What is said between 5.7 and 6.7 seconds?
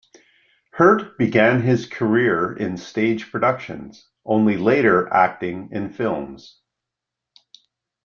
in films.